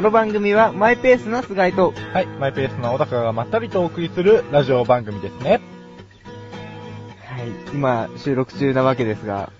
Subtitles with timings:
[0.00, 5.60] の番組はマイペースな菅井と、はい、マイペースな小高がまったりとお送りするラジオ番組ですね。
[7.26, 9.52] はい、今収録中なわけですが、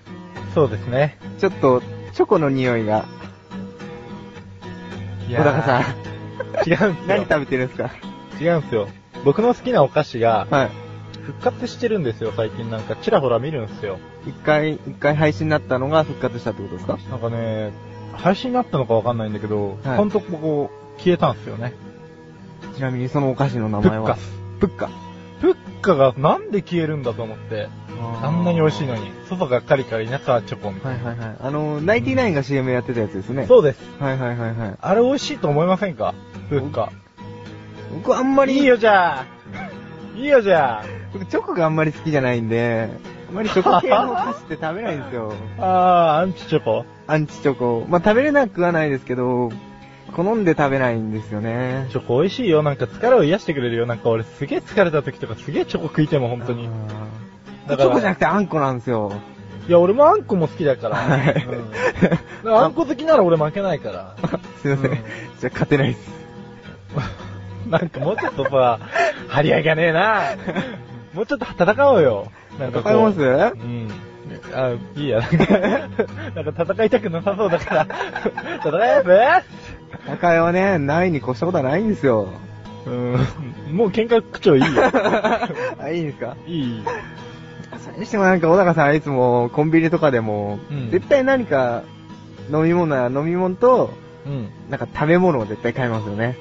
[0.53, 1.17] そうですね。
[1.39, 1.81] ちょっと
[2.13, 3.05] チョコの匂いが、
[5.29, 5.85] い小高さん、ん。
[6.69, 7.07] 違うんすよ。
[7.07, 7.91] 何食べてるんですか？
[8.39, 8.87] 違うんすよ。
[9.23, 10.69] 僕の好きなお菓子がはい。
[11.25, 12.95] 復活してるんですよ、最近なんか。
[12.97, 13.97] ちらほら見るんですよ。
[14.27, 16.99] 一回、一回配信になったのが復活したってことですか？
[17.09, 17.71] なんかね、
[18.13, 21.73] 配信になったのかわかんないんだけど、はいほんとここ消えたんですよね。
[22.75, 24.05] ちなみにそのお菓子の名前は？
[24.05, 24.31] プッカス。
[24.59, 24.89] プッカ。
[25.41, 27.69] プッカがなんで消えるんだと思って。
[28.21, 29.11] あんなに美味しいのに。
[29.29, 31.37] 外がカリカリ、中はチョコみたいはいはいはい。
[31.39, 33.43] あの、ナインティナインが CM やってたやつですね。
[33.43, 33.47] な。
[33.47, 33.79] そうです。
[33.99, 34.75] はいはいはいはい。
[34.79, 36.13] あれ美味しいと思いませんか？
[36.49, 36.91] プッカ。
[37.93, 39.25] 僕あんまり、いいよじゃあ
[40.17, 42.89] いいよじゃ僕チョコがあんまり好きじゃないんで、
[43.35, 45.33] まりチョコ系のお菓子って食べないんですよ。
[45.59, 46.17] あ。
[46.17, 46.85] あー、アンチチョコ？
[47.07, 47.85] アンチチョコ。
[47.87, 49.51] まあ、食べれなくはないですけど、
[50.15, 51.87] 好んで食べないんですよね。
[51.91, 52.63] チョコ美味しいよ。
[52.63, 53.85] なんか疲れを癒してくれるよ。
[53.85, 56.69] なんか俺すげえ疲れた時とかすげえチョコ食いても本当に。
[57.67, 59.11] あーチョコじゃなくてあんこなんですよ。
[59.67, 60.95] いや、俺もあんこも好きだから。
[60.95, 64.15] はいうんだからあんこ好きなら俺負けないから。
[64.61, 64.91] すいません。
[64.91, 64.97] うん
[65.39, 66.09] じゃあ勝てないです。
[67.67, 68.79] なんかもうちょっとさ、
[69.27, 70.21] 張り合いがねえな。
[71.15, 72.31] もうちょっと戦おうよ。
[72.59, 73.19] なんかこう戦います？
[73.21, 73.89] うん。
[74.53, 75.19] あ、いいや。
[75.21, 75.47] なんか、
[76.43, 77.87] なんか戦いたくなさそうだから、
[78.63, 79.43] 戦えぜ
[80.17, 82.27] 戦いはね、ないに越したことはないんですよ。
[82.85, 83.13] うん。
[83.71, 84.67] もう喧嘩口調いいよ。
[85.79, 86.35] あ、いいんですか？
[86.45, 86.83] いい。
[87.83, 91.83] それにしてもなんか小高さんいつもコンビニとかでも、うん絶対何か
[92.51, 93.91] 飲み物や飲み物と、
[94.25, 94.49] うん。
[94.69, 96.35] なんか食べ物を絶対買いますよね。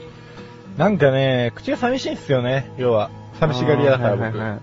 [0.78, 3.10] なんかね、口が寂しいんすよね、要は。
[3.40, 4.22] 寂しがり屋だから僕。
[4.22, 4.60] はいはいはい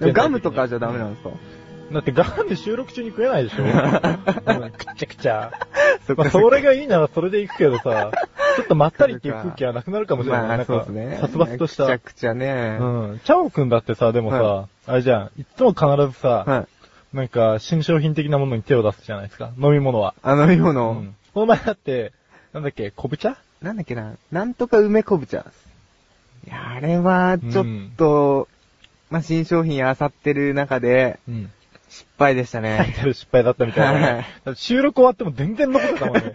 [0.00, 1.30] ガムとかじゃダメなんですか？
[1.92, 5.52] だってガム収録中に食えないでしょ、 うん、くっちゃくちゃ。
[6.06, 8.10] そまあ、それがいいならそれで行くけどさ、
[8.56, 10.42] ちょっとまったりっていう空気はなくなるかもしれない。
[10.42, 11.18] まあ、なんかね。
[11.20, 11.84] 殺伐とした。
[11.84, 12.78] めちゃくちゃね。
[12.80, 13.20] うん。
[13.24, 16.66] チャオくんだってさ、でもさ、はあれじゃん、いつも必ずさ、は
[17.12, 17.16] い。
[17.16, 19.50] なんか新商品的なものに手を出すじゃないですか。
[19.58, 20.14] 飲み物は。
[20.22, 21.14] あ、飲み物、うん。
[21.32, 22.12] この前だって、
[22.52, 23.36] なんだっけ、昆布茶？
[23.62, 25.46] なんだっけな、なんとか梅昆布茶。
[26.46, 27.66] いや、あれは、ちょっ
[27.96, 28.48] と、
[29.10, 31.50] まあ、新商品漁ってる中で、うん。
[31.88, 32.96] 失敗でしたタイね。
[32.98, 34.26] トル失敗だったみたいなね。
[34.56, 36.32] 収録終わっても全然残ってたもんね。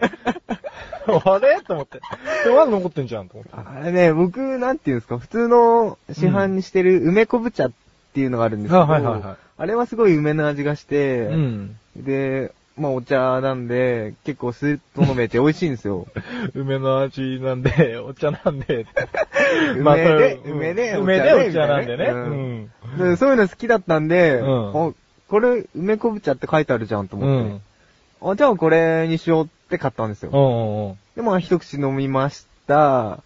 [1.24, 1.60] あれ？
[1.60, 2.00] と思って。
[2.44, 3.52] で、まだ残ってんじゃんと思って。
[3.54, 7.72] あれね、僕、なんていうんですか、普通の市販にしてる梅昆布茶っ
[8.14, 11.76] ていうのがあるんですけど、あはいはいはいあれはすごい梅の味がして、うん。
[11.94, 16.06] で、まあお茶なんで、結構スーッと飲めて美味しいんですよ。
[16.54, 18.86] 梅の味なんで、 お茶なんで。
[19.76, 22.04] 梅でそう梅でうん梅でお茶なんでね。
[22.06, 22.70] うん。
[22.98, 24.92] でそういうの好きだったんで、うんあ
[25.28, 28.30] これ梅昆布茶って書いてあるじゃんとう思って、ん。
[28.30, 30.30] あ、じゃあこれにしようって買ったんですよ。
[30.32, 33.20] うんうんで、まあ一口飲みました。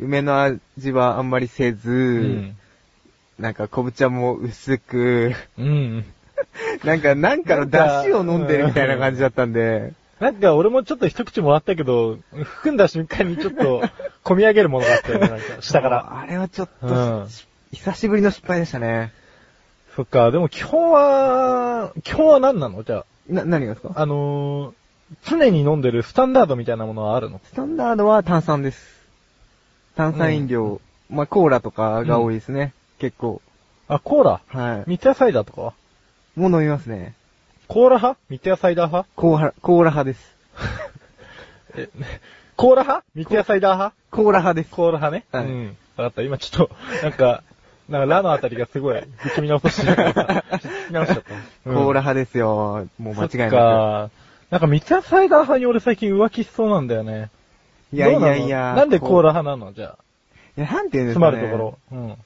[0.00, 2.56] 梅の味はあんまりせず、うん。
[3.38, 6.04] なんか昆布茶も薄く、うん。
[6.84, 13.82] なんか、なんかの出汁を飲んでるみたいな感じだったんで、なんか俺もちょっと一口もらったけど、含んだ瞬間にちょっと、
[14.24, 16.20] 込み上げるものがあったよね、なんか、下から。
[16.20, 17.28] あれはちょっと、うん
[17.72, 19.12] 久しぶりの失敗でしたね。
[19.96, 22.84] そっか、でも基本は、基本は何なの？
[22.84, 23.92] じゃな、何がですか？
[23.96, 27.40] あ、あのー、常に飲んでるスタンダードみたいなものはあるの？
[27.44, 29.04] スタンダードは炭酸です。
[29.96, 30.80] 炭酸飲料。
[31.10, 32.72] まあ、コーラとかが多いですね。
[32.98, 33.42] 結構。
[33.88, 34.40] あ、コーラ？
[34.46, 34.84] はい。
[34.86, 35.74] 三ツ矢サイダーとかは？
[36.36, 37.14] もう飲みますね。
[37.66, 38.20] コーラ派？
[38.28, 39.08] 三ツ矢サイダー派？
[39.16, 40.36] コーラ、コーラ派です。
[41.76, 41.88] え、
[42.56, 43.04] コーラ派？
[43.14, 43.96] 三ツ矢サイダー派？
[44.10, 44.70] コーラ派です。
[44.70, 45.24] コーラ派ね。
[45.32, 45.76] はいうん。
[45.96, 46.22] わかった。
[46.22, 47.42] 今ちょっと、なんか、
[47.88, 51.34] なんかラのあたりがすごい、不気味な音してるからさ、聞き直しちゃった。
[51.64, 52.86] コーラ派ですよ。
[52.98, 54.10] もう間違いそっなか。
[54.50, 57.30] なんか三ツ矢サイダー派に俺最近浮気しそうなんだよね。
[57.90, 57.96] く。
[57.96, 58.32] いやいどうなの？
[58.32, 58.74] やいや。
[58.74, 59.72] なんでコーラこ派なの？
[59.72, 59.98] じゃあ。
[60.58, 61.36] ういや、なんて言うんですつかね。
[61.36, 61.78] まるところ。
[61.92, 62.16] うん。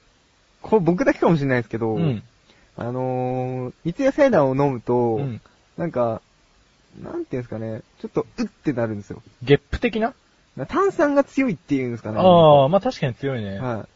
[0.61, 2.23] これ僕だけかもしれないですけど、うん。
[2.77, 5.41] あのー、三ツ矢サイダーを飲むと、うん。
[5.77, 6.21] なんか、
[7.01, 9.21] なんていうんですかね、ちょっと、うってなるんですよ。
[9.43, 10.13] ゲップ的な？
[10.67, 12.17] 炭酸が強いっていうんですかね。
[12.19, 13.59] ああ、まあ確かに強いね。
[13.59, 13.87] は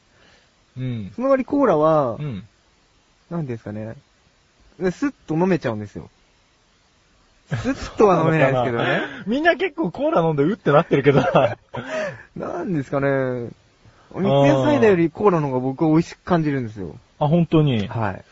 [0.77, 0.79] い。
[0.79, 1.11] うん。
[1.15, 2.23] その割コーラは、うん。
[2.25, 3.95] なんていうんですかね、
[4.91, 6.09] スッと飲めちゃうんですよ。
[7.49, 9.01] スッとは飲めないですけどね。
[9.27, 11.57] みんな結構コーラ飲んでうってなってるけどな。
[12.35, 13.49] なんですかね、
[14.13, 16.95] 三ツ矢サイダーよりコーラの方が僕は美味しく感じるんですよ。
[17.19, 17.87] あ、本当に。
[17.87, 18.23] はい。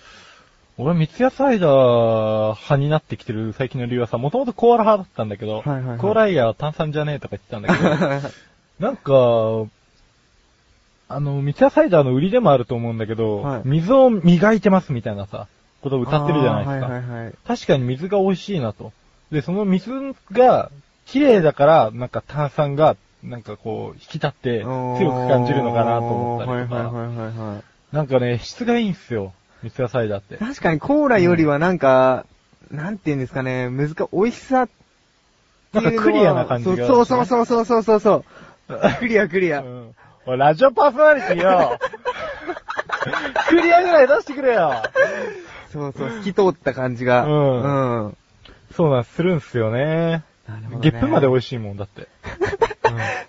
[0.78, 8.30] 俺、三ツ矢サイダー派になってきてる最近の理由はさ、もともとコーラ派だったんだけど、はいはいはいコーライヤーは炭酸じゃねえとか言ってたんだけど、
[8.80, 9.70] なんか、
[11.10, 15.48] あの、三ツ矢サイダーの売りでもあると思うんだけど、はい水を磨いてますみたいなさ、
[15.82, 16.86] ことを歌ってるじゃないですか。
[16.88, 17.34] はいはいはい。
[17.46, 18.92] 確かに水が美味しいなと。
[19.32, 19.92] で、その水
[20.32, 20.72] が
[21.06, 26.76] 綺麗だから、なんか炭酸がなんかこう、引き立って強く感じるのかなと思ったりとか。
[26.76, 27.96] はいはいはいはいはい。
[27.96, 29.34] なんかね、質がいいんすよ。
[29.64, 30.38] 三ツ矢サイダーって。
[30.38, 32.26] 確かにコーラよりはなんか、
[32.70, 34.70] なんて言うんですかね、難か、美味しさっ
[35.72, 38.26] ていうのはなんかクリアな感じがそうそうそうそうそうそうそう。
[39.00, 39.62] クリアクリア。
[39.62, 39.96] うん
[40.26, 41.78] おいラジオパーソナリティよ
[43.50, 44.72] クリアぐらい出してくれよ
[45.70, 47.26] そうそう、透き通った感じが。
[47.26, 48.18] うんうん。
[48.72, 50.24] そうなん、するんすよね。
[50.48, 52.08] なるほどねゲップまで美味しいもんだって。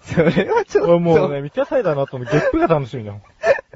[0.02, 0.90] それはちょっと。
[0.92, 3.22] 俺もうね、三ツ矢サイダーの後のゲップが楽しみだもん。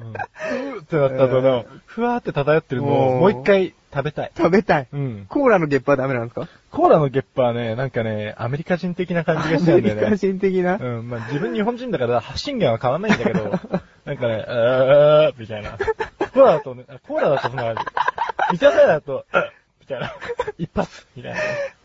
[0.00, 0.12] うん。
[0.12, 4.32] ふーってなった後の、ふわーって漂ってるのをもう一回食べたい。
[4.37, 4.88] 食べたい。
[4.93, 5.26] うん。
[5.29, 6.49] コーラのゲップはダメなんですか？
[6.70, 10.00] コーラのゲップはね、なんかね、アメリカ人的な感じがしちゃうんだよね。
[10.02, 10.79] アメリカ人的な？
[10.79, 13.50] うん、まあ自分日本人だから発信源は変わんないんだけど、
[14.05, 15.70] なんかね、あー、みたいな。
[15.73, 17.81] コーラだとね、あコーラだとそんな感じ。
[18.52, 19.50] 三ツ矢サイダーだと、あ
[19.81, 20.12] みたいな。
[20.58, 21.38] 一発みたいな。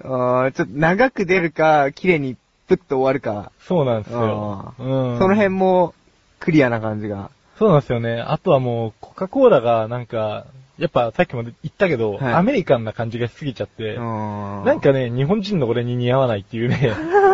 [0.03, 2.35] あーちょっと長く出るか、綺麗に
[2.68, 3.51] プッと終わるか。
[3.60, 4.74] そうなんですよ。
[4.77, 5.19] あうん。
[5.19, 5.94] その辺も、
[6.39, 7.30] クリアな感じが。
[7.57, 8.21] そうなんですよね。
[8.21, 10.45] あとはもう、コカ・コーラがなんか、
[10.77, 16.75] やっぱさっきも言ったけど、はいアメリカンな感じがしすぎちゃって、ななん、かね、日本人の俺に似合わないっていうね、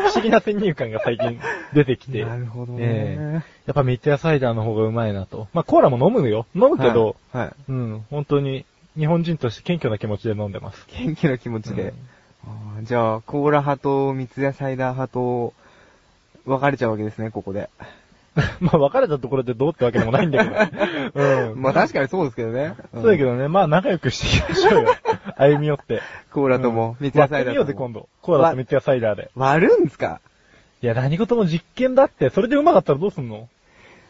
[0.09, 1.39] 不思議な先入観が最近
[1.73, 2.25] 出てきて。
[2.25, 3.33] なるほどええね。
[3.65, 5.47] やっぱ三ツ矢サイダーの方がうまいなと。
[5.53, 6.47] まあコーラも飲むよ。
[6.53, 7.51] 飲むけど、はい、はい。
[7.69, 8.65] うん、本当に
[8.97, 10.85] 日本人として謙虚な気持ちで飲んでます。
[10.91, 11.83] 元気な気持ちで。
[11.83, 11.93] うん
[12.83, 15.53] じゃあ、コーラ派と三ツ矢サイダー派と、
[16.45, 17.69] 分かれちゃうわけですね、ここで。
[18.61, 20.49] まあ別れたところでどうってわけでもないんだけ
[21.11, 21.19] ど。
[21.51, 21.61] うん。
[21.61, 22.75] まあ確かにそうですけどね。
[22.93, 23.31] そうだけど。
[23.31, 24.95] どね、まあ仲良くしていきましょうよ。
[25.35, 26.01] 歩み寄って。
[26.31, 27.85] コーラとも、三ツ矢サイダー割ってみようぜ、とも。
[27.87, 28.09] 今度。
[28.21, 29.29] コーラと三ツ矢サイダーで。
[29.35, 30.21] 割るんすか？
[30.81, 33.49] いや、何事も実験だって、それでうまかったらどうすんの？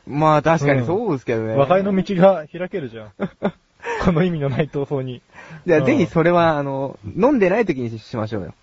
[0.06, 1.56] まあ確かにそうですけどね。
[1.56, 3.12] 和解の道が開けるじゃん。
[4.04, 5.22] この意味のない闘争に。
[5.66, 8.54] じゃあうんぜひそれは、あの、飲んでない時にしましょうよ。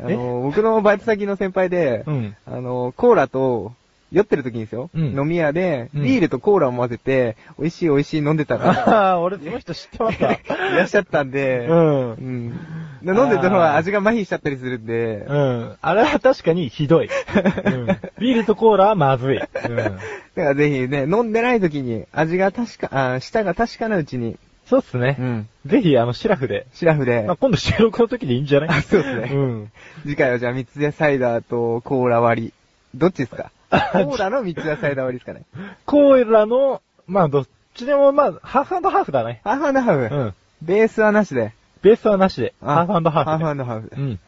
[0.00, 2.36] あの、僕のバイト先の先輩で、うん。
[2.46, 3.72] あの、コーラと、
[4.10, 4.88] 酔ってる時にですよ。
[4.94, 10.32] うん飲み屋で、うんビールとコーラを混ぜて、美味しい美味しい飲んでたら、ああ、俺その人知ってました。
[10.32, 12.60] いらっしゃったんで、うんうん。
[13.02, 15.76] で飲んでたのは味が麻痺しちゃったりするんで、うん。
[15.80, 17.06] あれは確かにひどい。
[17.06, 17.86] うん。
[18.18, 19.36] ビールとコーラはまずい。
[19.38, 19.76] うん。
[19.76, 20.00] だか
[20.34, 24.36] らぜひね、飲んでない時に味が確か、あ舌が確かなうちに、
[24.66, 25.16] そうっすね。
[25.18, 25.48] うん。
[25.66, 26.66] ぜひ、あの、シラフで。
[26.74, 28.68] シラフで、まあ、今度収録の時でいいんじゃない？
[28.68, 29.72] あそうっすねうん。
[30.02, 32.52] 次回はじゃあ三ツ矢サイダーとコーラ割り。
[32.94, 33.50] どっちですか？
[33.70, 35.46] コーラの三ツ矢サイダー割りですかね。
[35.86, 39.40] コーラの、まあ、どっちでも、まあ、ハーフハーフだね。
[39.44, 40.14] ハーフハーフ。
[40.14, 40.34] うん。
[40.60, 41.54] ベースはなしで。
[41.82, 42.54] ベースはなしで。
[42.62, 43.44] あハーフハーフで。
[43.44, 44.20] ハーフハーフでうん。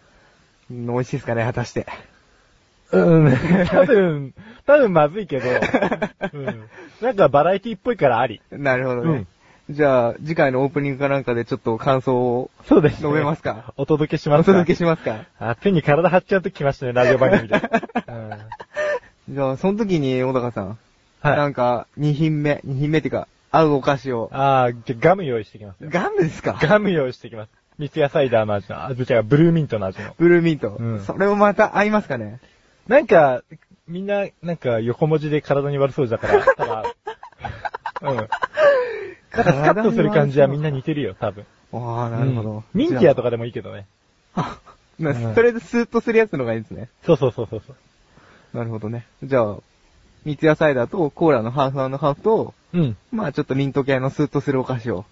[0.70, 1.87] うん美味しいですかね、果たして。
[2.93, 3.37] うん。
[3.69, 4.35] 多分、
[4.67, 5.49] 多分まずいけど、
[6.32, 6.64] うん。
[7.00, 8.41] なんかバラエティっぽいからあり。
[8.52, 9.25] なるほどね。
[9.69, 13.73] じゃあ、次回のオープニングかなんかでちょっと感想をそうです、述べますか？
[13.76, 14.52] お届けしおますか？
[14.52, 15.26] 届けしますか？
[15.38, 17.55] あ、手に体張っちゃうとき来ましたね、ラジオ番組で。
[18.08, 18.31] うん
[19.32, 20.79] じゃあ、その時に、小高さん。
[21.20, 21.37] はい。
[21.37, 24.28] なんか、2品目、2品目っていうか、合うお菓子を。
[24.33, 25.90] あー、じゃガム用意してきますよ。
[25.92, 26.59] ガムですか？
[26.61, 27.50] ガム用意してきます。
[27.78, 30.14] 三ツ矢サイダーの味の、あ、ぶちゃブルーミントの味の。
[30.19, 30.76] ブルーミント。
[30.78, 32.40] うんそれもまた合いますかね？
[32.87, 33.42] なんか、
[33.88, 36.85] みんな、なんか横文字で体に悪そうだから、 ただ、
[38.02, 38.16] うん。
[38.16, 38.28] なんか
[39.33, 41.45] スカッとする感じはみんな似てるよ、多分。
[41.73, 42.64] ああ、なるほどうん。
[42.75, 43.23] ミンティアとか。
[43.25, 43.87] かでもいいけどね。
[44.35, 44.59] あ
[44.99, 46.88] なうんそれでスーッとするやつのがいいですね。
[47.07, 48.57] そうそうそうそうそう。
[48.57, 49.07] なるほどね。
[49.23, 49.57] じゃあ、
[50.25, 52.97] 三ツ矢サイダーとコーラのハーフハーフと、うん。
[53.11, 55.05] まあちょっとミント系のスーッとするお菓子を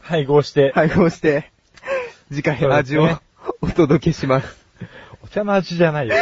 [0.00, 1.50] 配合して、配合して、
[2.28, 3.18] 次回そうです味をね
[3.60, 4.64] お届けします。
[5.22, 6.14] お茶の味じゃないよ。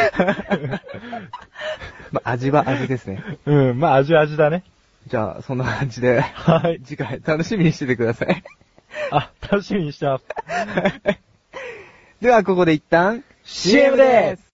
[2.11, 3.23] まあ味は味ですね。
[3.45, 4.63] うん、まあ味は味だね。
[5.07, 6.79] じゃあ、そんな感じで、はい。
[6.83, 8.43] 次回楽しみにしててください。
[9.11, 10.25] あ、楽しみにしてます。
[12.21, 14.52] では、ここで一旦、CM です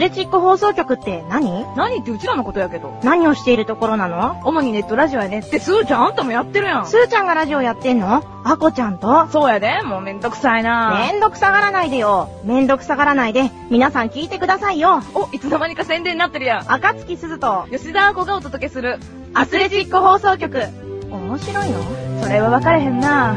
[0.00, 1.66] レチック放送局って何？
[1.76, 2.98] 何ってうちらのことやけど。
[3.04, 4.40] 何をしているところなの？
[4.46, 6.86] 主にネットラジオやねって、すーちゃんあんたもやってるやん。
[6.86, 8.24] スーちゃんがラジオやってんの？
[8.42, 9.28] アコちゃんと？
[9.28, 12.30] そうやで、もうめんどくさいなめんどくさがらないでよ。
[12.44, 15.02] めんどくさがらないで、皆さん聞いてくださいよ。
[15.14, 16.72] お、いつの間にか宣伝になってるやん。
[16.72, 18.98] 赤月鈴と吉田あこがお届けする。
[19.34, 20.62] アスレチック放送局。
[21.10, 22.22] 面白いの？
[22.22, 23.36] それは分かれへんな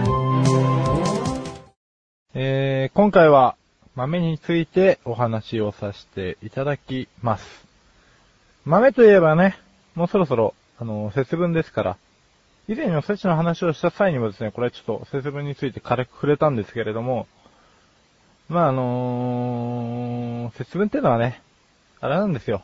[2.33, 3.57] えー、今回は
[3.95, 7.67] 豆についてお話をさせていただきます。
[8.65, 9.57] 豆といえばね、
[9.93, 11.97] もうそろそろ、あの、節分ですから、
[12.67, 17.27] 以前におせちの話をした際にもですね、これちょっと節分について軽く触れたんですけれども、
[18.49, 21.41] まああのー、節分ってのはね、
[22.01, 22.63] あれなんですよ。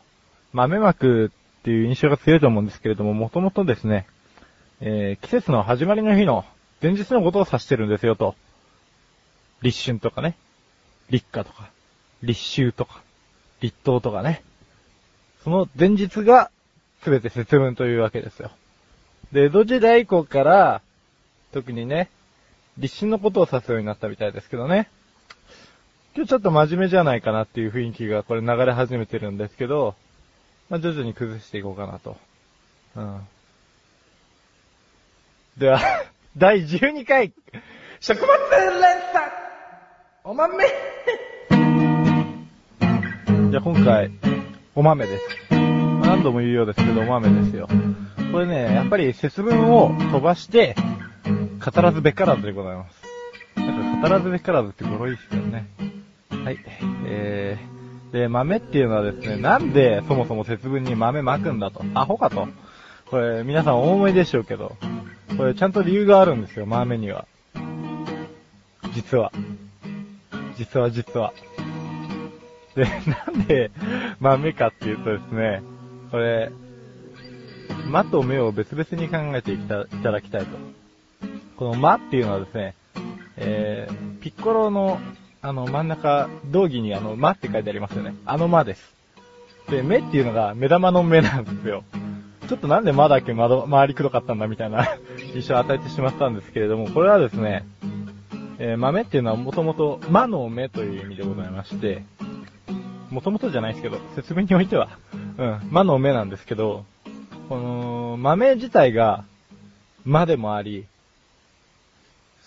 [0.52, 4.06] 豆まくっていう印象が強いと思うんですけれども、もともとですね、
[4.80, 6.44] えー、季節の始まりの日の
[6.82, 8.34] 前日のことを指してるんですよと。
[9.62, 10.36] 立春とかね。
[11.10, 11.70] 立夏とか。
[12.22, 13.02] 立秋とか、
[13.60, 14.42] 立冬とかね。
[15.44, 16.50] その前日が
[17.02, 18.50] すべて節分というわけですよ。
[19.32, 20.82] で、江戸時代以降から、
[21.52, 22.10] 特にね、
[22.78, 24.88] 立春のことを指すようになったみたいですけどね。
[26.14, 29.94] 今日ちょっと真面目じゃないかなっていう雰囲気がこれ流れ始めてるんですけど、
[30.68, 32.16] まあ、徐々に崩していこうかなと。
[32.96, 33.20] うん。
[35.56, 35.80] では、
[36.36, 37.32] 第12回、
[38.00, 38.80] 食物連
[39.12, 39.29] 鎖
[40.22, 44.10] お豆じゃあ今回、
[44.74, 45.24] お豆です。
[45.50, 47.66] 何度も言うようですけど、お豆ですよ。
[48.30, 50.76] これね、やっぱり節分を飛ばして、
[51.64, 53.02] 語らずべからずでございます。
[53.56, 55.66] なんか語らずべからずって語呂いいですよね。
[56.28, 56.58] はい。
[57.06, 61.82] えー、で、豆っていうのはですね、なんでそもそも節分に豆巻くんだと？
[61.94, 62.46] アホかと？
[63.10, 64.76] これ、皆さんお思いでしょうけど、
[65.38, 67.24] これちゃんと理由があるんですよ、豆には。
[68.92, 69.32] 実は。
[70.60, 71.32] 実は実は。
[72.74, 73.70] で、なんで
[74.20, 75.62] 豆かっていうとですね、
[76.10, 76.52] これ、
[77.90, 80.48] 間と目を別々に考えていただきたいと。
[81.56, 82.74] この間っていうのはですね、
[83.38, 85.00] えー、ピッコロの、
[85.40, 88.14] あの、真ん中、道義にあの、間って書いてありますよね。
[88.26, 88.94] あの間です。
[89.70, 91.84] で、目っていうのが目玉の目なんですよ。
[92.48, 94.86] ちょっとなんで間だっけ窓、回りくどかったんだみたいな
[95.34, 97.64] 印象を与えてしまったんですけれども、これはですね、
[98.62, 102.02] えー、豆っていうのはもともと、魔の目という意味でございまして、
[103.10, 104.98] もともとじゃないですけど、説明においては、
[105.38, 106.84] うん、魔の目なんですけど、
[107.48, 109.24] この、豆自体が、
[110.04, 110.84] 魔でもあり、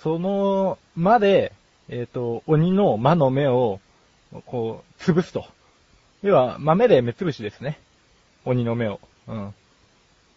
[0.03, 1.51] その、魔で、
[1.89, 3.79] えっ、ー、と、鬼の魔の目を、
[4.45, 5.47] こう、潰すと。
[6.21, 7.79] 要は、豆で目つぶしですね。
[8.45, 8.99] 鬼の目を。
[9.27, 9.53] うん。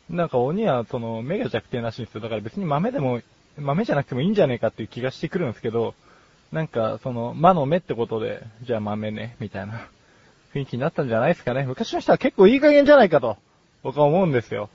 [0.09, 2.23] なんか鬼は、その、目が弱点らしいんですよ。
[2.23, 3.21] だから別に豆でも
[3.59, 5.95] 豆じゃなくてもいいんじゃねえかっていう気がしてくるんですけど、
[6.53, 9.89] なんか、その、魔の目ってことで、じゃあ豆ね、みたいな
[10.55, 11.65] 雰囲気になったんじゃないですかね。
[11.65, 13.37] 昔の人は結構いい加減じゃないかと、
[13.83, 14.69] 僕は思うんですよ。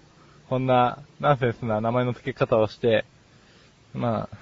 [0.49, 3.05] こんな、ナンセンスな名前の付け方をして、
[3.93, 4.37] まあ、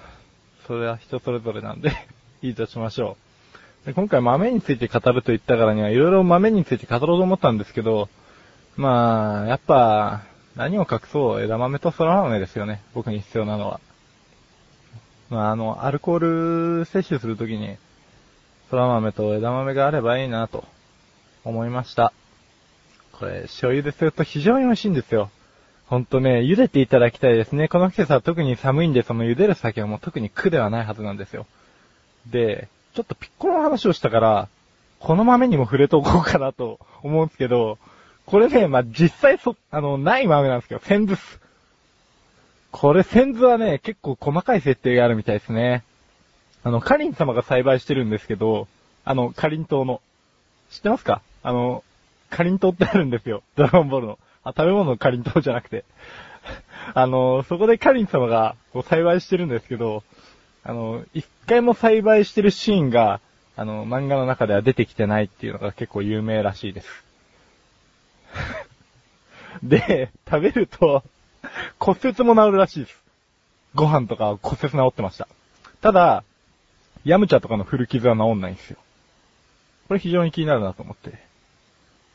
[0.66, 1.92] それは人それぞれなんで
[2.42, 3.16] いいとしましょ
[3.84, 3.86] う。
[3.86, 8.08] で今回豆について語ると言ったからには、いろいろ豆について語ろうと思ったんですけど、
[8.76, 10.22] まあ、やっぱ、
[10.56, 12.82] 何を隠そう枝豆と空豆ですよね。
[12.94, 13.80] 僕に必要なのは。
[15.30, 17.76] まあ、あの、アルコール摂取するときに、
[18.70, 20.64] 空豆と枝豆があればいいなと
[21.44, 22.12] 思いました。
[23.12, 25.30] これ、醤油ですると非常に美味しいんですよ。
[25.86, 27.68] ほんとね、茹でていただきたいですね。
[27.68, 31.46] この季節は特に寒いんで、その茹でる酒はもう特に苦ではないはずなんですよ。
[32.26, 34.48] で、ちょっとピッコロの話をしたから、
[35.00, 37.78] この豆にも触れておこうかなと思うんですけど、
[38.26, 41.40] これね、まあ、実際そ、あの、ない豆なんですけど、千ずす。
[42.72, 45.84] これ、先図はね、結構細かい設定があるみたいですね。
[46.62, 48.68] あの、カリン様が栽培してるんですけど、
[49.04, 50.00] あの、カリン島の。
[50.70, 51.20] 知ってますか？
[51.42, 51.82] あの、
[52.28, 53.42] カリン島ってあるんですよ。
[53.56, 54.18] ドラゴンボールの。
[54.44, 55.84] あ、食べ物のカリン島じゃなくて。
[56.94, 60.04] あの、そこでカリン様がこう栽培してるんですけど、
[60.62, 63.20] あの、一回も栽培してるシーンが、
[63.56, 67.04] あの、漫画の中では出てきてないっていうのが結構有名らしいです。
[69.62, 71.02] で、食べると、
[71.78, 72.96] 骨折も治るらしいです。
[73.74, 75.28] ご飯とか骨折治ってました。
[75.80, 76.24] ただ、
[77.04, 78.78] ヤムチャとかの古傷は治んないんですよ。
[79.88, 81.18] これ非常に気になるなと思って。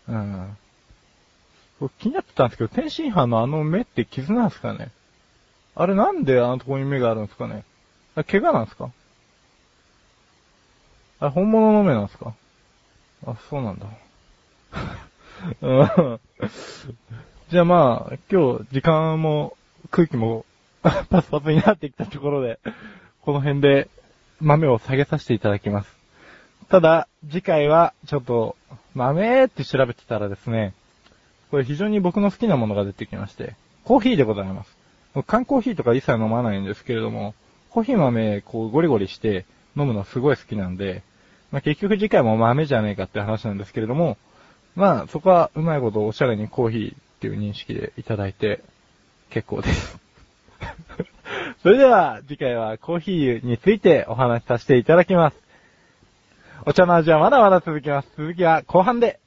[0.08, 0.58] うん。
[2.00, 4.92] 気になってたんですけど、天津飯のあの目って傷なんですかね
[5.76, 7.66] あれなんであのとこに目があるんですかね
[8.16, 8.92] あ怪我なんですか
[11.20, 12.34] あれ本物の目なんですか
[13.26, 13.88] あ、そうなんだ。
[17.52, 19.56] じゃあまあ、今日時間も
[19.92, 20.46] 空気も
[20.82, 22.60] パスパスになってきたところで、
[23.22, 23.88] この辺で
[24.42, 25.96] 豆を下げさせていただきます。
[26.70, 28.56] ただ、次回はちょっと
[28.96, 30.74] 豆って調べてたらですね、
[31.52, 34.76] これ非常に僕の好きなものが出てきまして、コーヒーでございます。
[35.28, 37.36] 缶コーヒーとか一切飲まないんですけれども、
[37.70, 39.46] コーヒー豆、こうゴリゴリして
[39.78, 41.04] 飲むのすごい好きなんで、
[41.52, 44.18] まあ、結局次回も豆じゃねえかって話なんですけれども、
[44.76, 48.62] まあそこはうまいことおしゃれにコーヒーっていう認識でいただいて
[49.30, 49.98] 結構です
[51.64, 55.38] それでは次回はコーヒーについてお話しさせていただきます。
[56.66, 58.10] お茶の味はまだまだ続きます。
[58.18, 59.20] 続きは後半で。